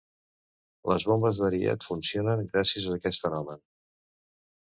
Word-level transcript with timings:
Les 0.91 1.03
bombes 1.09 1.41
d'ariet 1.41 1.85
funcionen 1.89 2.41
gràcies 2.55 2.87
a 2.93 2.97
aquest 2.97 3.23
fenomen. 3.27 3.61